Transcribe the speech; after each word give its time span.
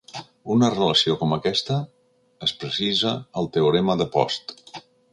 Una 0.53 0.69
relació 0.71 1.17
com 1.19 1.35
aquesta 1.37 1.77
es 2.49 2.57
precisa 2.65 3.15
al 3.43 3.55
teorema 3.59 4.01
de 4.03 4.13
Post. 4.19 4.61